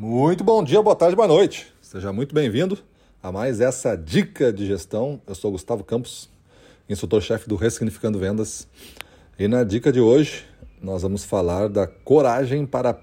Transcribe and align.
Muito 0.00 0.44
bom 0.44 0.62
dia, 0.62 0.80
boa 0.80 0.94
tarde, 0.94 1.16
boa 1.16 1.26
noite. 1.26 1.74
Seja 1.82 2.12
muito 2.12 2.32
bem-vindo 2.32 2.78
a 3.20 3.32
mais 3.32 3.60
essa 3.60 3.96
dica 3.96 4.52
de 4.52 4.64
gestão. 4.64 5.20
Eu 5.26 5.34
sou 5.34 5.50
Gustavo 5.50 5.82
Campos, 5.82 6.30
instrutor-chefe 6.88 7.48
do 7.48 7.56
Ressignificando 7.56 8.16
Vendas. 8.16 8.68
E 9.36 9.48
na 9.48 9.64
dica 9.64 9.90
de 9.90 9.98
hoje, 9.98 10.46
nós 10.80 11.02
vamos 11.02 11.24
falar 11.24 11.68
da 11.68 11.88
coragem 11.88 12.64
para 12.64 12.96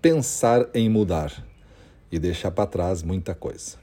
pensar 0.00 0.68
em 0.74 0.88
mudar 0.88 1.32
e 2.10 2.18
deixar 2.18 2.50
para 2.50 2.66
trás 2.66 3.04
muita 3.04 3.36
coisa. 3.36 3.76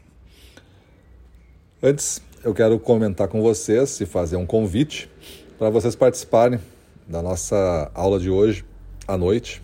Antes, 1.82 2.22
eu 2.44 2.54
quero 2.54 2.78
comentar 2.78 3.30
com 3.30 3.42
vocês 3.42 4.02
e 4.02 4.06
fazer 4.06 4.36
um 4.36 4.46
convite 4.46 5.10
para 5.58 5.70
vocês 5.70 5.96
participarem 5.96 6.60
da 7.08 7.22
nossa 7.22 7.90
aula 7.96 8.20
de 8.20 8.30
hoje 8.30 8.66
à 9.08 9.18
noite 9.18 9.62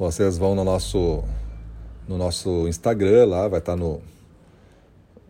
vocês 0.00 0.38
vão 0.38 0.54
no 0.54 0.64
nosso, 0.64 1.22
no 2.08 2.16
nosso 2.16 2.66
Instagram, 2.66 3.26
lá 3.26 3.46
vai 3.48 3.58
estar 3.58 3.76
no, 3.76 4.00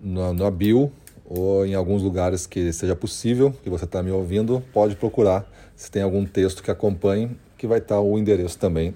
no, 0.00 0.32
no 0.32 0.50
bio 0.52 0.92
ou 1.28 1.66
em 1.66 1.74
alguns 1.74 2.04
lugares 2.04 2.46
que 2.46 2.72
seja 2.72 2.94
possível, 2.94 3.52
que 3.64 3.68
você 3.68 3.84
está 3.84 4.00
me 4.00 4.12
ouvindo, 4.12 4.62
pode 4.72 4.94
procurar 4.94 5.44
se 5.74 5.90
tem 5.90 6.02
algum 6.02 6.24
texto 6.24 6.62
que 6.62 6.70
acompanhe, 6.70 7.36
que 7.58 7.66
vai 7.66 7.78
estar 7.78 7.98
o 7.98 8.16
endereço 8.16 8.60
também 8.60 8.94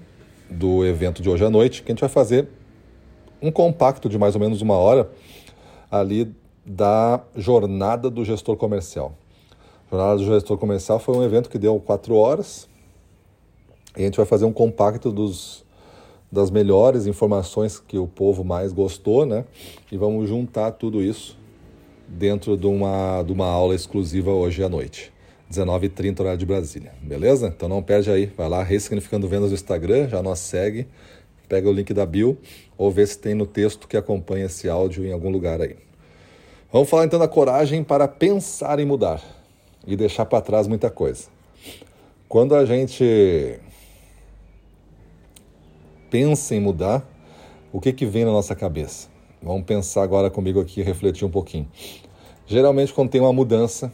do 0.49 0.85
evento 0.85 1.21
de 1.21 1.29
hoje 1.29 1.43
à 1.43 1.49
noite, 1.49 1.83
que 1.83 1.91
a 1.91 1.93
gente 1.93 1.99
vai 1.99 2.09
fazer 2.09 2.47
um 3.41 3.51
compacto 3.51 4.07
de 4.07 4.17
mais 4.17 4.33
ou 4.33 4.39
menos 4.39 4.61
uma 4.61 4.75
hora 4.75 5.09
ali 5.91 6.33
da 6.65 7.21
jornada 7.35 8.09
do 8.09 8.23
gestor 8.23 8.55
comercial. 8.55 9.13
Jornada 9.91 10.15
do 10.15 10.23
gestor 10.23 10.57
comercial 10.57 10.99
foi 10.99 11.17
um 11.17 11.23
evento 11.23 11.49
que 11.49 11.59
deu 11.59 11.77
quatro 11.81 12.15
horas 12.15 12.65
e 13.97 14.03
a 14.03 14.05
gente 14.05 14.15
vai 14.15 14.25
fazer 14.25 14.45
um 14.45 14.53
compacto 14.53 15.11
dos 15.11 15.64
das 16.35 16.51
melhores 16.51 17.07
informações 17.07 17.79
que 17.79 17.97
o 17.97 18.05
povo 18.05 18.43
mais 18.43 18.73
gostou, 18.73 19.25
né? 19.25 19.45
E 19.89 19.97
vamos 19.97 20.27
juntar 20.27 20.71
tudo 20.71 21.01
isso 21.01 21.37
dentro 22.07 22.57
de 22.57 22.67
uma, 22.67 23.23
de 23.23 23.31
uma 23.31 23.47
aula 23.47 23.73
exclusiva 23.73 24.31
hoje 24.31 24.61
à 24.61 24.67
noite. 24.67 25.13
19h30 25.49 26.19
horário 26.19 26.37
de 26.37 26.45
Brasília, 26.45 26.91
beleza? 27.01 27.47
Então 27.47 27.69
não 27.69 27.81
perde 27.81 28.11
aí, 28.11 28.25
vai 28.25 28.49
lá, 28.49 28.61
Ressignificando 28.61 29.27
Vendas 29.29 29.49
no 29.49 29.55
Instagram, 29.55 30.09
já 30.09 30.21
nos 30.21 30.39
segue, 30.39 30.87
pega 31.47 31.69
o 31.69 31.71
link 31.71 31.93
da 31.93 32.05
bio 32.05 32.37
ou 32.77 32.91
vê 32.91 33.05
se 33.07 33.17
tem 33.17 33.33
no 33.33 33.45
texto 33.45 33.87
que 33.87 33.95
acompanha 33.95 34.47
esse 34.47 34.67
áudio 34.67 35.05
em 35.05 35.13
algum 35.13 35.29
lugar 35.29 35.61
aí. 35.61 35.77
Vamos 36.69 36.89
falar 36.89 37.05
então 37.05 37.19
da 37.19 37.27
coragem 37.29 37.81
para 37.81 38.07
pensar 38.07 38.79
em 38.79 38.85
mudar 38.85 39.23
e 39.87 39.95
deixar 39.95 40.25
para 40.25 40.41
trás 40.41 40.67
muita 40.67 40.89
coisa. 40.89 41.27
Quando 42.27 42.55
a 42.55 42.65
gente 42.65 43.59
pensa 46.09 46.55
em 46.55 46.59
mudar, 46.59 47.07
o 47.71 47.79
que, 47.79 47.91
que 47.91 48.05
vem 48.05 48.25
na 48.25 48.31
nossa 48.31 48.55
cabeça? 48.55 49.09
Vamos 49.41 49.63
pensar 49.63 50.03
agora 50.03 50.29
comigo 50.29 50.59
aqui 50.59 50.81
refletir 50.81 51.25
um 51.25 51.29
pouquinho. 51.29 51.67
Geralmente, 52.47 52.93
quando 52.93 53.09
tem 53.09 53.21
uma 53.21 53.33
mudança, 53.33 53.91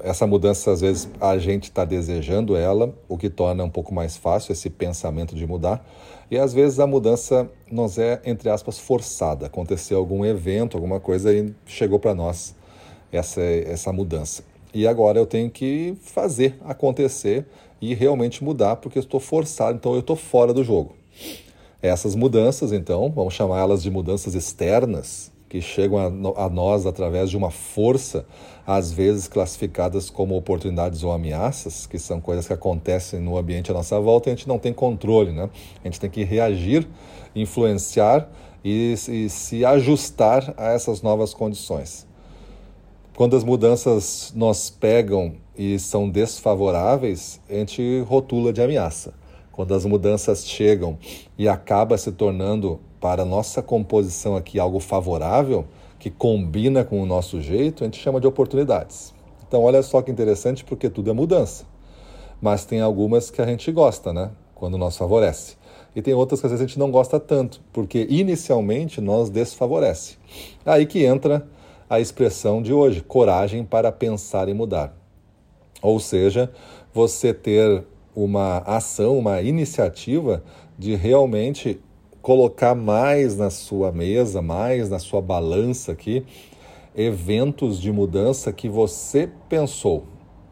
essa 0.00 0.26
mudança, 0.26 0.70
às 0.70 0.80
vezes, 0.80 1.08
a 1.20 1.36
gente 1.38 1.64
está 1.64 1.84
desejando 1.84 2.56
ela, 2.56 2.94
o 3.08 3.18
que 3.18 3.28
torna 3.28 3.64
um 3.64 3.70
pouco 3.70 3.92
mais 3.92 4.16
fácil 4.16 4.52
esse 4.52 4.70
pensamento 4.70 5.34
de 5.34 5.46
mudar. 5.46 5.84
E 6.30 6.38
às 6.38 6.52
vezes 6.52 6.78
a 6.78 6.86
mudança 6.86 7.50
nos 7.70 7.98
é, 7.98 8.20
entre 8.24 8.48
aspas, 8.48 8.78
forçada. 8.78 9.46
Aconteceu 9.46 9.98
algum 9.98 10.24
evento, 10.24 10.76
alguma 10.76 11.00
coisa 11.00 11.32
e 11.32 11.52
chegou 11.66 11.98
para 11.98 12.14
nós 12.14 12.54
essa, 13.10 13.42
essa 13.42 13.92
mudança. 13.92 14.44
E 14.72 14.86
agora 14.86 15.18
eu 15.18 15.26
tenho 15.26 15.50
que 15.50 15.96
fazer 16.00 16.56
acontecer 16.64 17.46
e 17.80 17.94
realmente 17.94 18.44
mudar, 18.44 18.76
porque 18.76 18.98
estou 18.98 19.20
forçado, 19.20 19.76
então 19.76 19.94
eu 19.94 20.00
estou 20.00 20.16
fora 20.16 20.52
do 20.52 20.62
jogo. 20.62 20.94
Essas 21.82 22.14
mudanças, 22.14 22.72
então, 22.72 23.10
vamos 23.10 23.34
chamar 23.34 23.60
elas 23.60 23.82
de 23.82 23.90
mudanças 23.90 24.34
externas, 24.34 25.32
que 25.48 25.60
chegam 25.60 25.98
a, 25.98 26.44
a 26.44 26.48
nós 26.48 26.86
através 26.86 27.28
de 27.28 27.36
uma 27.36 27.50
força, 27.50 28.24
às 28.64 28.92
vezes 28.92 29.26
classificadas 29.26 30.08
como 30.08 30.36
oportunidades 30.36 31.02
ou 31.02 31.10
ameaças, 31.10 31.86
que 31.86 31.98
são 31.98 32.20
coisas 32.20 32.46
que 32.46 32.52
acontecem 32.52 33.18
no 33.18 33.36
ambiente 33.36 33.70
à 33.70 33.74
nossa 33.74 33.98
volta 33.98 34.28
e 34.28 34.32
a 34.32 34.36
gente 34.36 34.46
não 34.46 34.60
tem 34.60 34.72
controle, 34.72 35.32
né? 35.32 35.50
A 35.82 35.88
gente 35.88 35.98
tem 35.98 36.08
que 36.08 36.22
reagir, 36.22 36.86
influenciar 37.34 38.30
e, 38.64 38.92
e 38.92 39.28
se 39.28 39.64
ajustar 39.64 40.54
a 40.56 40.68
essas 40.68 41.02
novas 41.02 41.34
condições. 41.34 42.06
Quando 43.20 43.36
as 43.36 43.44
mudanças 43.44 44.32
nos 44.34 44.70
pegam 44.70 45.34
e 45.54 45.78
são 45.78 46.08
desfavoráveis, 46.08 47.38
a 47.50 47.52
gente 47.52 48.00
rotula 48.08 48.50
de 48.50 48.62
ameaça. 48.62 49.12
Quando 49.52 49.74
as 49.74 49.84
mudanças 49.84 50.48
chegam 50.48 50.98
e 51.36 51.46
acaba 51.46 51.98
se 51.98 52.12
tornando 52.12 52.80
para 52.98 53.20
a 53.20 53.26
nossa 53.26 53.60
composição 53.60 54.36
aqui 54.36 54.58
algo 54.58 54.80
favorável, 54.80 55.66
que 55.98 56.08
combina 56.08 56.82
com 56.82 57.02
o 57.02 57.04
nosso 57.04 57.42
jeito, 57.42 57.84
a 57.84 57.86
gente 57.86 57.98
chama 57.98 58.22
de 58.22 58.26
oportunidades. 58.26 59.12
Então, 59.46 59.64
olha 59.64 59.82
só 59.82 60.00
que 60.00 60.10
interessante, 60.10 60.64
porque 60.64 60.88
tudo 60.88 61.10
é 61.10 61.12
mudança. 61.12 61.66
Mas 62.40 62.64
tem 62.64 62.80
algumas 62.80 63.30
que 63.30 63.42
a 63.42 63.46
gente 63.46 63.70
gosta, 63.70 64.14
né? 64.14 64.30
Quando 64.54 64.78
nos 64.78 64.96
favorece. 64.96 65.58
E 65.94 66.00
tem 66.00 66.14
outras 66.14 66.40
que 66.40 66.46
às 66.46 66.52
vezes 66.52 66.64
a 66.64 66.66
gente 66.66 66.78
não 66.78 66.90
gosta 66.90 67.20
tanto, 67.20 67.60
porque 67.70 68.06
inicialmente 68.08 68.98
nos 68.98 69.28
desfavorece. 69.28 70.16
Aí 70.64 70.86
que 70.86 71.04
entra 71.04 71.46
a 71.90 71.98
expressão 71.98 72.62
de 72.62 72.72
hoje, 72.72 73.00
coragem 73.00 73.64
para 73.64 73.90
pensar 73.90 74.48
e 74.48 74.54
mudar. 74.54 74.96
Ou 75.82 75.98
seja, 75.98 76.48
você 76.94 77.34
ter 77.34 77.82
uma 78.14 78.58
ação, 78.58 79.18
uma 79.18 79.42
iniciativa 79.42 80.44
de 80.78 80.94
realmente 80.94 81.80
colocar 82.22 82.76
mais 82.76 83.36
na 83.36 83.50
sua 83.50 83.90
mesa, 83.90 84.40
mais 84.40 84.88
na 84.88 85.00
sua 85.00 85.20
balança 85.20 85.90
aqui, 85.90 86.24
eventos 86.94 87.80
de 87.80 87.90
mudança 87.90 88.52
que 88.52 88.68
você 88.68 89.28
pensou, 89.48 90.04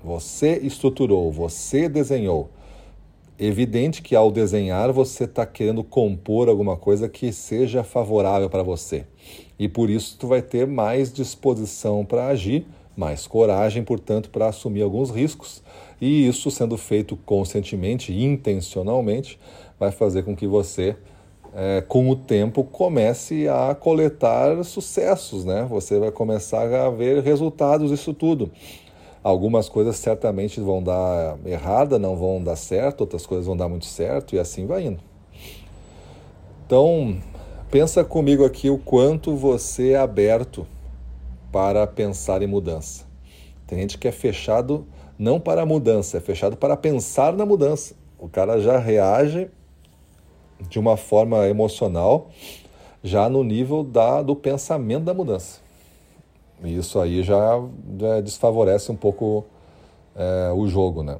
você 0.02 0.58
estruturou, 0.58 1.30
você 1.30 1.88
desenhou. 1.88 2.50
Evidente 3.40 4.02
que 4.02 4.16
ao 4.16 4.32
desenhar 4.32 4.90
você 4.92 5.22
está 5.22 5.46
querendo 5.46 5.84
compor 5.84 6.48
alguma 6.48 6.76
coisa 6.76 7.08
que 7.08 7.32
seja 7.32 7.84
favorável 7.84 8.50
para 8.50 8.64
você. 8.64 9.04
E 9.56 9.68
por 9.68 9.88
isso 9.88 10.16
tu 10.18 10.26
vai 10.26 10.42
ter 10.42 10.66
mais 10.66 11.12
disposição 11.12 12.04
para 12.04 12.26
agir, 12.26 12.66
mais 12.96 13.28
coragem, 13.28 13.84
portanto, 13.84 14.28
para 14.28 14.48
assumir 14.48 14.82
alguns 14.82 15.10
riscos. 15.10 15.62
E 16.00 16.26
isso 16.26 16.50
sendo 16.50 16.76
feito 16.76 17.16
conscientemente, 17.16 18.12
intencionalmente, 18.12 19.38
vai 19.78 19.92
fazer 19.92 20.24
com 20.24 20.34
que 20.34 20.48
você, 20.48 20.96
é, 21.54 21.80
com 21.86 22.10
o 22.10 22.16
tempo, 22.16 22.64
comece 22.64 23.46
a 23.46 23.72
coletar 23.72 24.64
sucessos, 24.64 25.44
né? 25.44 25.64
Você 25.70 25.96
vai 26.00 26.10
começar 26.10 26.74
a 26.74 26.90
ver 26.90 27.22
resultados 27.22 27.90
disso 27.90 28.12
tudo. 28.12 28.50
Algumas 29.22 29.68
coisas 29.68 29.96
certamente 29.96 30.60
vão 30.60 30.82
dar 30.82 31.36
errada, 31.44 31.98
não 31.98 32.16
vão 32.16 32.42
dar 32.42 32.56
certo, 32.56 33.02
outras 33.02 33.26
coisas 33.26 33.46
vão 33.46 33.56
dar 33.56 33.68
muito 33.68 33.86
certo 33.86 34.34
e 34.34 34.38
assim 34.38 34.66
vai 34.66 34.86
indo. 34.86 35.00
Então, 36.66 37.18
pensa 37.70 38.04
comigo 38.04 38.44
aqui 38.44 38.70
o 38.70 38.78
quanto 38.78 39.34
você 39.34 39.92
é 39.92 39.96
aberto 39.96 40.66
para 41.50 41.86
pensar 41.86 42.42
em 42.42 42.46
mudança. 42.46 43.06
Tem 43.66 43.78
gente 43.78 43.98
que 43.98 44.06
é 44.06 44.12
fechado 44.12 44.86
não 45.18 45.40
para 45.40 45.62
a 45.62 45.66
mudança, 45.66 46.18
é 46.18 46.20
fechado 46.20 46.56
para 46.56 46.76
pensar 46.76 47.32
na 47.32 47.44
mudança. 47.44 47.94
O 48.18 48.28
cara 48.28 48.60
já 48.60 48.78
reage 48.78 49.50
de 50.68 50.78
uma 50.78 50.96
forma 50.96 51.46
emocional, 51.46 52.30
já 53.02 53.28
no 53.28 53.44
nível 53.44 53.82
da, 53.82 54.22
do 54.22 54.34
pensamento 54.34 55.04
da 55.04 55.14
mudança. 55.14 55.60
E 56.62 56.76
isso 56.76 56.98
aí 56.98 57.22
já, 57.22 57.60
já 57.98 58.20
desfavorece 58.20 58.90
um 58.90 58.96
pouco 58.96 59.44
é, 60.14 60.52
o 60.52 60.66
jogo, 60.66 61.02
né? 61.02 61.18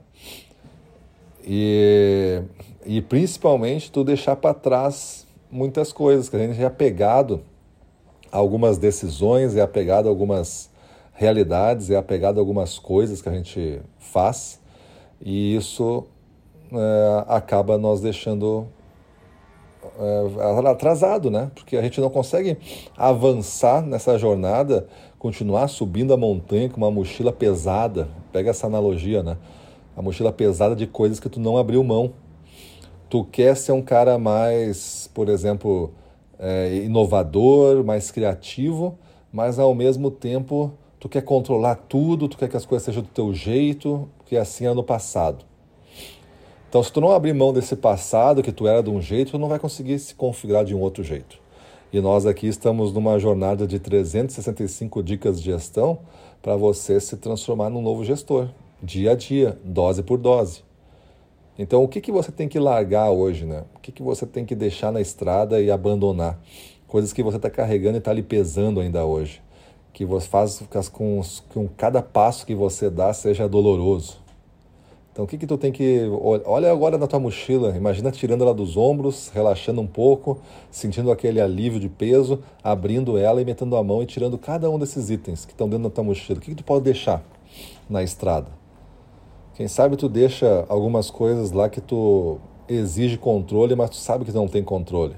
E, 1.44 2.42
e 2.84 3.00
principalmente 3.00 3.90
tu 3.90 4.04
deixar 4.04 4.36
para 4.36 4.52
trás 4.52 5.26
muitas 5.50 5.92
coisas, 5.92 6.28
que 6.28 6.36
a 6.36 6.40
gente 6.40 6.60
é 6.60 6.66
apegado 6.66 7.40
a 8.30 8.36
algumas 8.36 8.78
decisões, 8.78 9.56
é 9.56 9.62
apegado 9.62 10.06
a 10.06 10.08
algumas 10.10 10.70
realidades, 11.14 11.90
é 11.90 11.96
apegado 11.96 12.38
a 12.38 12.40
algumas 12.40 12.78
coisas 12.78 13.22
que 13.22 13.28
a 13.28 13.32
gente 13.32 13.80
faz 13.98 14.60
e 15.20 15.56
isso 15.56 16.04
é, 16.72 17.24
acaba 17.26 17.76
nós 17.76 18.00
deixando 18.00 18.66
é, 19.98 20.68
atrasado, 20.70 21.30
né? 21.30 21.50
Porque 21.54 21.76
a 21.76 21.82
gente 21.82 22.00
não 22.00 22.10
consegue 22.10 22.56
avançar 22.96 23.82
nessa 23.82 24.18
jornada 24.18 24.86
continuar 25.18 25.68
subindo 25.68 26.12
a 26.14 26.16
montanha 26.16 26.68
com 26.68 26.76
uma 26.76 26.90
mochila 26.90 27.32
pesada. 27.32 28.08
Pega 28.32 28.50
essa 28.50 28.66
analogia, 28.66 29.22
né? 29.22 29.36
A 29.96 30.02
mochila 30.02 30.32
pesada 30.32 30.76
de 30.76 30.86
coisas 30.86 31.18
que 31.18 31.28
tu 31.28 31.40
não 31.40 31.56
abriu 31.56 31.82
mão. 31.82 32.12
Tu 33.10 33.24
quer 33.24 33.56
ser 33.56 33.72
um 33.72 33.82
cara 33.82 34.18
mais, 34.18 35.10
por 35.14 35.28
exemplo, 35.28 35.92
é, 36.38 36.76
inovador, 36.84 37.82
mais 37.82 38.10
criativo, 38.10 38.98
mas 39.32 39.58
ao 39.58 39.74
mesmo 39.74 40.10
tempo 40.10 40.72
tu 41.00 41.08
quer 41.08 41.22
controlar 41.22 41.76
tudo, 41.76 42.28
tu 42.28 42.36
quer 42.36 42.48
que 42.48 42.56
as 42.56 42.66
coisas 42.66 42.84
sejam 42.84 43.02
do 43.02 43.08
teu 43.08 43.32
jeito, 43.32 44.08
que 44.26 44.36
assim 44.36 44.66
é 44.66 44.74
no 44.74 44.82
passado. 44.82 45.44
Então, 46.68 46.82
se 46.82 46.92
tu 46.92 47.00
não 47.00 47.12
abrir 47.12 47.32
mão 47.32 47.50
desse 47.50 47.74
passado 47.74 48.42
que 48.42 48.52
tu 48.52 48.66
era 48.66 48.82
de 48.82 48.90
um 48.90 49.00
jeito, 49.00 49.30
tu 49.30 49.38
não 49.38 49.48
vai 49.48 49.58
conseguir 49.58 49.98
se 49.98 50.14
configurar 50.14 50.66
de 50.66 50.74
um 50.74 50.80
outro 50.80 51.02
jeito. 51.02 51.38
E 51.90 51.98
nós 51.98 52.26
aqui 52.26 52.46
estamos 52.46 52.92
numa 52.92 53.18
jornada 53.18 53.66
de 53.66 53.78
365 53.78 55.02
dicas 55.02 55.40
de 55.40 55.46
gestão 55.46 56.00
para 56.42 56.54
você 56.56 57.00
se 57.00 57.16
transformar 57.16 57.70
num 57.70 57.80
novo 57.80 58.04
gestor, 58.04 58.50
dia 58.82 59.12
a 59.12 59.14
dia, 59.14 59.58
dose 59.64 60.02
por 60.02 60.18
dose. 60.18 60.62
Então, 61.58 61.82
o 61.82 61.88
que, 61.88 62.02
que 62.02 62.12
você 62.12 62.30
tem 62.30 62.46
que 62.46 62.58
largar 62.58 63.10
hoje, 63.10 63.46
né? 63.46 63.64
O 63.74 63.80
que, 63.80 63.90
que 63.90 64.02
você 64.02 64.26
tem 64.26 64.44
que 64.44 64.54
deixar 64.54 64.92
na 64.92 65.00
estrada 65.00 65.62
e 65.62 65.70
abandonar? 65.70 66.38
Coisas 66.86 67.14
que 67.14 67.22
você 67.22 67.38
está 67.38 67.48
carregando 67.48 67.96
e 67.96 67.98
está 67.98 68.12
lhe 68.12 68.22
pesando 68.22 68.78
ainda 68.78 69.06
hoje. 69.06 69.40
Que 69.90 70.04
você 70.04 70.28
faz 70.28 70.60
com, 70.92 71.22
com 71.48 71.66
cada 71.66 72.02
passo 72.02 72.44
que 72.44 72.54
você 72.54 72.90
dá 72.90 73.14
seja 73.14 73.48
doloroso. 73.48 74.27
Então, 75.18 75.24
o 75.24 75.28
que 75.28 75.36
que 75.36 75.48
tu 75.48 75.58
tem 75.58 75.72
que... 75.72 76.02
Olha 76.46 76.70
agora 76.70 76.96
na 76.96 77.08
tua 77.08 77.18
mochila, 77.18 77.76
imagina 77.76 78.08
tirando 78.12 78.42
ela 78.42 78.54
dos 78.54 78.76
ombros, 78.76 79.32
relaxando 79.34 79.80
um 79.80 79.86
pouco, 79.86 80.38
sentindo 80.70 81.10
aquele 81.10 81.40
alívio 81.40 81.80
de 81.80 81.88
peso, 81.88 82.38
abrindo 82.62 83.18
ela 83.18 83.42
e 83.42 83.44
metendo 83.44 83.74
a 83.74 83.82
mão 83.82 84.00
e 84.00 84.06
tirando 84.06 84.38
cada 84.38 84.70
um 84.70 84.78
desses 84.78 85.10
itens 85.10 85.44
que 85.44 85.50
estão 85.50 85.68
dentro 85.68 85.88
da 85.88 85.90
tua 85.90 86.04
mochila. 86.04 86.38
O 86.38 86.40
que 86.40 86.50
que 86.50 86.58
tu 86.58 86.62
pode 86.62 86.84
deixar 86.84 87.20
na 87.90 88.00
estrada? 88.00 88.46
Quem 89.54 89.66
sabe 89.66 89.96
tu 89.96 90.08
deixa 90.08 90.64
algumas 90.68 91.10
coisas 91.10 91.50
lá 91.50 91.68
que 91.68 91.80
tu 91.80 92.38
exige 92.68 93.18
controle, 93.18 93.74
mas 93.74 93.90
tu 93.90 93.96
sabe 93.96 94.24
que 94.24 94.30
tu 94.30 94.38
não 94.38 94.46
tem 94.46 94.62
controle. 94.62 95.16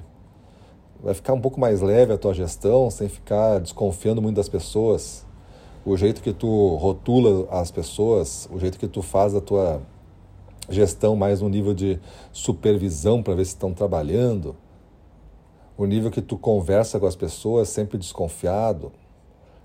Vai 1.03 1.13
ficar 1.13 1.35
um 1.35 1.41
pouco 1.43 1.61
mais 1.61 1.83
leve 1.83 2.15
a 2.15 2.17
tua 2.17 2.33
gestão, 2.33 2.91
sem 2.91 3.07
ficar 3.07 3.59
desconfiando 3.59 4.23
muito 4.23 4.37
das 4.37 4.49
pessoas 4.49 5.27
o 5.85 5.97
jeito 5.97 6.23
que 6.23 6.33
tu 6.33 6.77
rotula 6.77 7.49
as 7.51 7.71
pessoas, 7.71 8.49
o 8.53 8.59
jeito 8.59 8.79
que 8.79 8.87
tu 8.87 9.03
faz 9.03 9.35
a 9.35 9.41
tua 9.41 9.81
gestão 10.69 11.17
mais 11.17 11.41
no 11.41 11.49
nível 11.49 11.75
de 11.75 11.99
supervisão 12.33 13.23
para 13.23 13.35
ver 13.35 13.45
se 13.45 13.53
estão 13.53 13.73
trabalhando, 13.73 14.55
o 15.77 15.87
nível 15.87 16.11
que 16.11 16.21
tu 16.21 16.37
conversa 16.37 17.01
com 17.01 17.07
as 17.07 17.17
pessoas 17.17 17.69
sempre 17.69 17.97
desconfiado. 17.97 18.93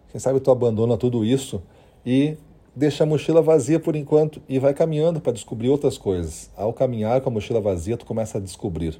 Quem 0.10 0.20
sabe 0.20 0.40
tu 0.40 0.50
abandona 0.50 0.98
tudo 0.98 1.26
isso 1.26 1.62
e 2.06 2.38
deixa 2.74 3.04
a 3.04 3.08
mochila 3.08 3.42
vazia 3.42 3.80
por 3.80 3.96
enquanto 3.96 4.42
e 4.48 4.58
vai 4.58 4.74
caminhando 4.74 5.20
para 5.20 5.34
descobrir 5.34 5.70
outras 5.70 5.98
coisas. 5.98 6.50
Ao 6.56 6.72
caminhar 6.72 7.20
com 7.20 7.30
a 7.30 7.34
mochila 7.34 7.60
vazia, 7.60 7.98
tu 7.98 8.06
começa 8.06 8.38
a 8.38 8.42
descobrir. 8.42 9.00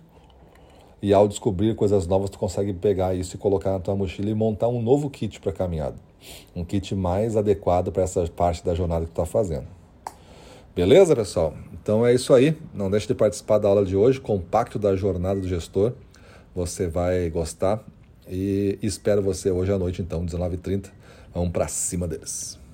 E 1.02 1.14
ao 1.14 1.28
descobrir 1.28 1.76
coisas 1.76 2.06
novas, 2.08 2.30
tu 2.30 2.38
consegue 2.38 2.74
pegar 2.74 3.16
isso 3.16 3.36
e 3.36 3.40
colocar 3.40 3.72
na 3.72 3.80
tua 3.80 3.96
mochila 3.96 4.30
e 4.30 4.34
montar 4.34 4.68
um 4.68 4.82
novo 4.82 5.10
kit 5.10 5.40
para 5.40 5.54
caminhada. 5.54 5.96
Um 6.56 6.64
kit 6.64 6.96
mais 6.96 7.36
adequado 7.36 7.92
para 7.92 8.04
essa 8.04 8.26
parte 8.28 8.64
da 8.64 8.74
jornada 8.74 9.06
que 9.06 9.12
está 9.12 9.26
fazendo. 9.26 9.68
Beleza, 10.76 11.16
pessoal? 11.16 11.54
Então 11.74 12.06
é 12.06 12.14
isso 12.14 12.34
aí. 12.34 12.58
Não 12.74 12.92
deixe 12.92 13.08
de 13.08 13.16
participar 13.16 13.60
da 13.60 13.68
aula 13.70 13.86
de 13.86 13.96
hoje, 13.96 14.20
compacto 14.20 14.78
da 14.78 14.96
jornada 14.96 15.40
do 15.40 15.48
gestor. 15.48 15.94
Você 16.54 16.88
vai 16.88 17.30
gostar 17.30 17.84
e 18.28 18.78
espero 18.82 19.22
você 19.22 19.52
hoje 19.52 19.72
à 19.72 19.78
noite, 19.78 20.02
então, 20.02 20.26
19h30. 20.26 20.90
Vamos 21.34 21.52
para 21.52 21.68
cima 21.68 22.08
deles. 22.08 22.65